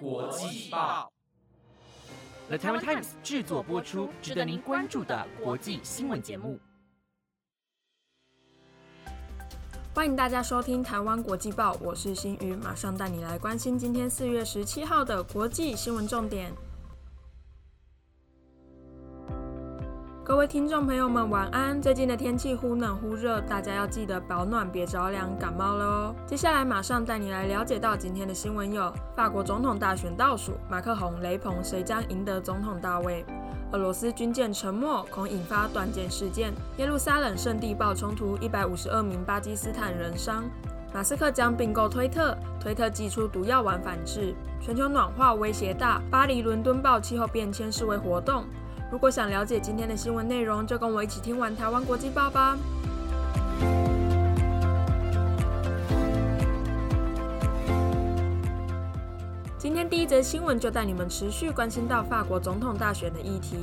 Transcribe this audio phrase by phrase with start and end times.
[0.00, 1.12] 国际报
[2.48, 6.58] ，The Taiwan Times 制作播出，值得您关注的国际新闻节目。
[9.94, 16.52] 欢迎大家收听台湾国际报，我是新宇，马上带你来关心今天四月十七号的国际新闻重点。
[20.26, 21.82] 各位听众朋友们，晚安！
[21.82, 26.14] 最近的天气忽冷忽热，大家要记得保暖，别着凉感冒了哦。
[26.26, 33.22] 接下来马上带你来了解到今天的新闻有：法国总统大选倒数，马克宏、雷鹏谁将赢得总统大位？
[33.72, 36.54] 俄罗斯军舰沉没，恐引发断舰事件。
[36.78, 40.42] 耶路撒冷圣地爆冲突，一百五十二名巴基斯坦人伤。
[40.94, 44.34] 马斯克将并购推特，推特寄出毒药丸反制。
[44.58, 48.44] 全球暖化威胁大，巴黎、伦敦爆气候变迁示威活动。
[48.94, 52.56] 如果想了解今天的新闻内容，就跟我一起听完台湾国际报吧。
[59.64, 63.56] 今天第一则新闻就带你们持续关心到法国总统大选的议题。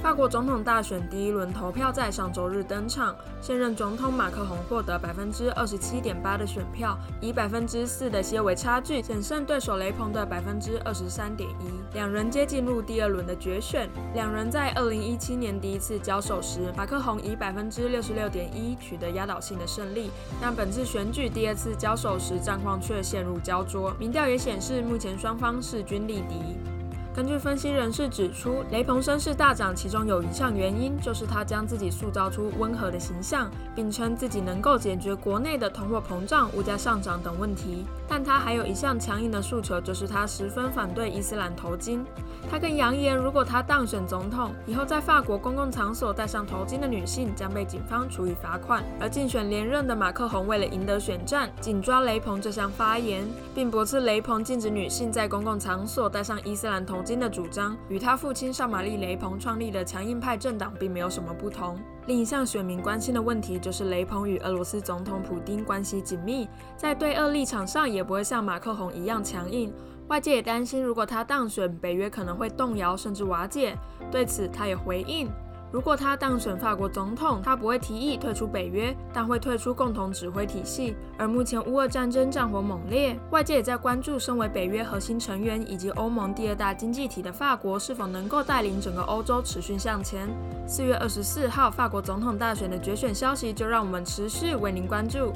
[0.00, 13.90] 法国总统大选第一轮投票在上周日登场，现任总统马克宏获得百分之二十七点八的选票，以百分之四的些微差距险胜对手雷鹏的百分之二十三点一，两人皆进入第二轮的决选。
[14.14, 26.77] 两人在二零一七年第一次交手时，马克宏以百分之六十六点一取得压倒性的胜利，但本次选举第二次交手时战况却陷入焦灼，民调也显示目前双方势均力敌。
[27.18, 37.84] 根据分析人士指出，雷鹏声势大涨，其中有一项原因就是他将自己塑造出温和的形象，并称自己能够解决国内的通货膨胀、物价上涨等问题。
[38.06, 42.04] 但他还有一项强硬的诉求，就是他十分反对伊斯兰头巾。
[42.48, 48.84] 他更扬言，如果他当选总统，以后在法国公共场所戴上头巾的女性将被警方处以罚款。
[49.00, 57.02] 而竞选连任的马克宏为了赢得选战，紧抓雷鹏这项发言，并驳斥雷鹏禁止女性在公共场所戴上伊斯兰头。
[57.08, 61.80] 金的主张与他父亲上玛丽·雷鹏创立的强硬派政党并没有什么不同。
[62.04, 69.72] 另一项选民关心的问题就是雷鹏与俄罗斯总统普京关系紧密，在对俄立场上也不会像马克宏一样强硬。
[70.08, 73.74] 外界也担心，如果他当选，北约可能会动摇甚至瓦解。
[74.10, 75.30] 对此，他也回应。
[75.70, 80.96] 如果他当选法国总统，他不会提议退出北约，但会退出共同指挥体系。
[81.18, 90.26] 而目前乌俄战争战火猛烈，外界也在关注，身为北约核心成员以及欧盟第二大经济体的法国，是否能够带领整个欧洲持续向前。
[90.66, 95.32] 四月二十四号，法国总统大选的决选消息，就让我们持续为您关注。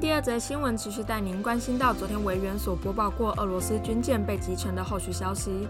[0.00, 5.68] 第二则新闻持续带您关心到昨天委员所播报过俄罗斯军舰被击沉的后续消息。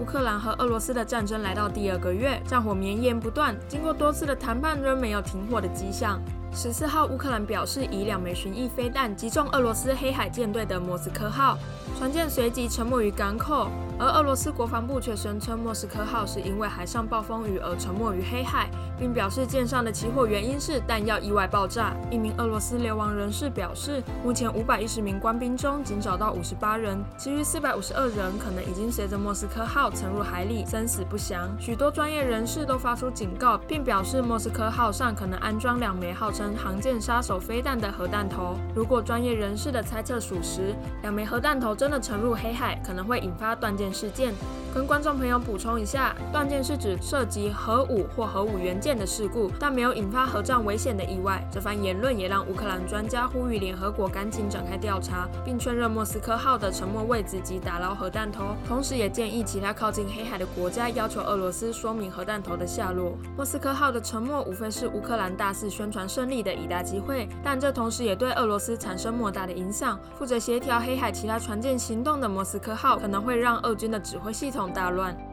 [0.00, 6.20] 乌克兰和俄罗斯的战争来到第二个月，战火绵延不断，经过多次的谈判仍没有停火的迹象。
[6.54, 11.56] 十四号，乌克兰表示以两枚巡弋飞弹击中俄罗斯黑海舰队的莫斯科号
[11.98, 13.70] 船舰，随即沉没于港口。
[13.98, 18.68] 而俄罗斯国防部却声称莫斯科号是因为海上暴风雨而沉没于黑海，
[18.98, 21.94] 并表示舰上的起火原因是弹药意外爆炸。
[22.10, 31.48] 一名俄罗斯流亡人士表示，目前五百一十名官兵中仅找到五十八人，其余四百五十二人可能已经随着莫斯科号沉入海里，生死不详。
[31.60, 38.56] 许多专业人士都发出警告，并表示莫斯科号上可能安装两枚号称航舰杀手飞弹的核弹头。
[38.74, 43.92] 如果专业人士的猜测属实，两枚核弹头真的沉入黑海，可能会引发断舰。
[43.92, 44.32] 事件，
[44.74, 51.46] 跟观众朋友补充一下，断舰是指涉及核武或核武元件的事故，但没有引发核战危险的意外。
[51.52, 63.18] 这番言论也让乌克兰专家呼吁联合国赶紧展开调查，并确认莫斯科号的沉没位置及打捞核弹头，同时也建议其他靠近黑海的国家要求俄罗斯说明核弹头的下落。
[63.36, 70.00] 莫斯科号的沉没无非是乌克兰大肆宣传胜利的一大机会，但这同时也对俄罗斯产生莫大的影响。
[70.18, 75.31] 负责协调黑海其他船舰行动的莫斯科号可能会让俄军的指挥系统大乱。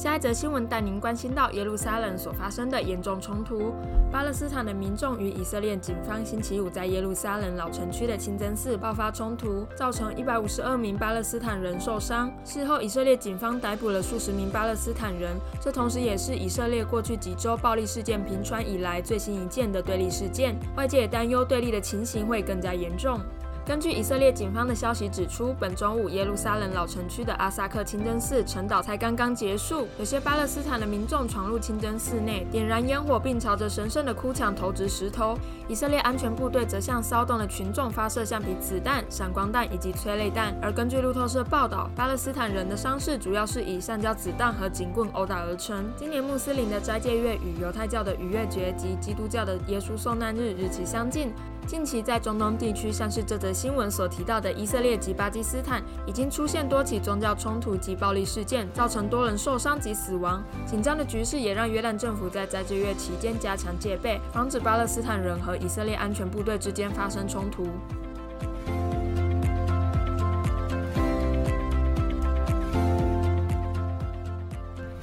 [0.00, 3.74] 下一则新闻带您关心到耶路撒冷所发生的严重冲突。
[4.10, 12.32] 巴勒斯坦的民众与以色列警方星期五在耶路撒冷老城区的清真寺爆发冲突，造成一百五十二名巴勒斯坦人受伤。
[12.46, 20.56] 事后，以色列警方逮捕了数十名巴勒斯坦人，这同时也是以色列过去几周暴力事件频传以来最新一件的对立事件。
[20.78, 23.20] 外界也担忧对立的情形会更加严重。
[23.66, 35.38] 根据以色列警方的消息指出，本周五耶路撒冷老城区的阿萨克清真寺晨祷才刚刚结束，有些巴勒斯坦的民众闯入清真寺内，点燃烟火，并朝着神圣的哭墙投掷石头。
[35.68, 40.52] 以色列安全部队则向骚动的群众发射橡皮子弹、闪光弹以及催泪弹。
[40.60, 45.84] 而根据路透社报道，巴勒斯坦人的伤势主要是以橡胶子弹和警棍殴打而成。
[45.96, 51.32] 今年穆斯林的斋戒月与犹太教的逾越节及基督教的耶稣受难日日期相近。
[51.66, 60.42] 近期在中东地区，像是这则新闻所提到的以色列及巴基斯坦，已经出现多起宗教冲突及暴力事件，造成多人受伤及死亡。
[60.66, 67.68] 紧张的局势也让约旦政府在斋戒月期间加强戒备，防止巴勒斯坦人和以色列安全部队之间发生冲突。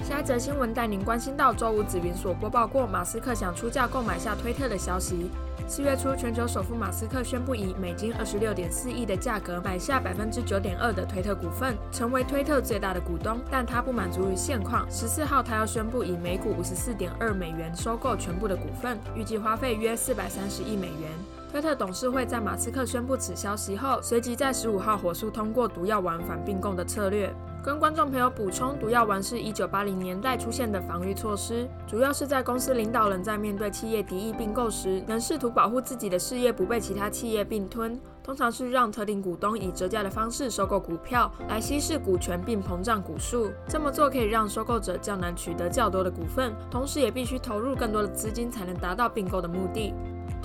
[0.03, 5.31] 下一则新闻带您关心到周五紫云所播报过，马斯克想出价购买下推特的消息。
[5.69, 13.41] 四月初，全球首富马斯克宣布以美金二十六点四亿的价格买下百分之九点二的推特股份，成为推特最大的股东。
[13.51, 21.11] 但他不满足于现况，十四号他要宣布以每股五十四点二美元收购全部的股份，预计花费约四百三十亿美元。
[21.51, 27.29] 推特董事会在马斯克宣布此消息后，随即在十五号火速通过毒药丸反并购的策略。
[27.67, 37.99] 跟观众朋友补充，毒药丸是一九八零年代出现的防御措施，主要是在公司领导人在面对企业敌意并购时，能试图保护自己的事业不被其他企业并吞。
[38.23, 43.51] 通常是让特定股东以折价的方式收购股票，来稀释股权并膨胀股数。
[43.67, 49.93] 这么做可以让收购者较难取得较多的股份，同时也必须投入更多的资金才能达到并购的目的。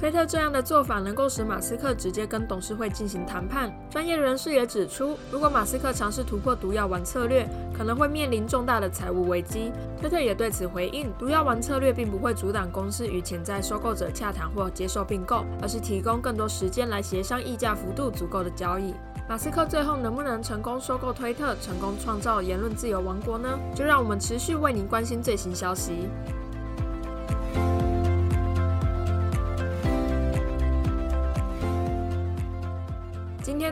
[0.02, 3.72] 推特这样的做法能够使马斯克直接跟董事会进行谈判。
[3.88, 9.70] 专业人士也指出，如果马斯克尝试突破毒药丸策略，可能会面临重大的财务危机。
[10.00, 18.94] 推特也对此回应，毒药丸策略并不会阻挡公司与潜在收购者洽谈或接受并购，而是提供更多时间来协商溢价幅度足够的交易。
[19.28, 23.48] 马斯克最后能不能成功收购推特，成功创造言论自由王国呢？
[23.72, 26.08] 就让我们持续为您关心最新消息。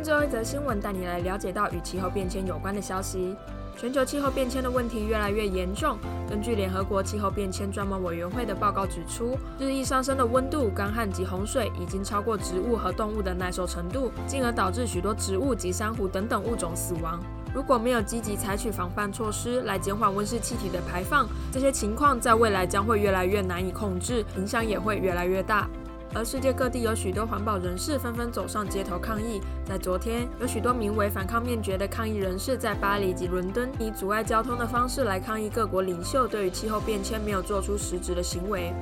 [0.03, 3.37] 最后一则新闻，带你来了解到与气候变迁有关的消息。
[3.77, 5.97] 全球气候变迁的问题越来越严重。
[6.29, 17.19] 根据联合国气候变迁专门委员会的报告指出，日益上升的温度、干旱及洪水已经超过植物和动物的耐受程度，进而导致许多植物及珊瑚等等物种死亡。
[17.55, 25.69] 如果没有积极采取防范措施来减缓温室气体的排放，这些情况在未来将会越来越难以控制，影响也会越来越大。
[26.15, 29.41] 而世界各地有许多环保人士纷纷走上街头抗议。
[29.65, 38.73] 在昨天，有许多名为“反抗灭绝”的抗议人士在巴黎及伦敦以阻碍交通的方式来抗议各国领袖对于气候变迁没有做出实质的行为。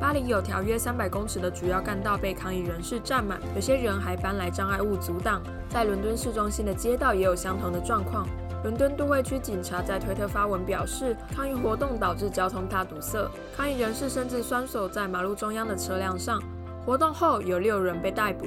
[0.00, 5.42] 巴黎有条约三百公尺的主要干道被抗议人士占满，有些人还搬来障碍物阻挡。
[5.68, 8.26] 在伦敦市中心的街道也有相同的状况。
[8.64, 16.42] 伦敦都会区警察在推特发文表示，抗议活动导致交通大堵塞，抗议人士甚至拴手在马路中央的车辆上。
[16.88, 18.46] 活动后有六人被逮捕。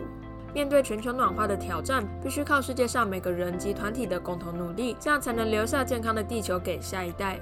[0.52, 7.40] 面对全球暖化的挑战，必须靠世界上每个人及团体的共同努力，这样才能留下健康的地球给下一代。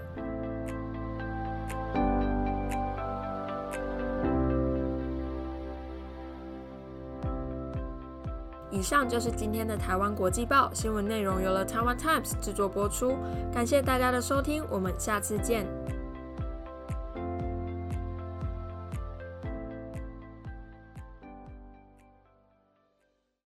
[8.69, 13.15] 以上就是今天的台湾国际报新闻内容，由了台湾 Times 制作播出。
[13.53, 15.65] 感谢大家的收听，我们下次见。